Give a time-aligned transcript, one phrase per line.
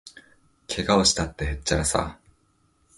[0.65, 2.17] けがをしたって、へっちゃらさ